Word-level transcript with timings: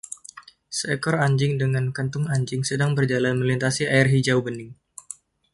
Seekor 0.77 1.15
anjing 1.25 1.53
dengan 1.61 1.85
kantung 1.97 2.25
anjing 2.33 2.61
sedang 2.69 2.91
berjalan 2.97 3.35
melintasi 3.41 3.83
air 3.95 4.07
hijau 4.13 4.39
bening. 4.45 4.71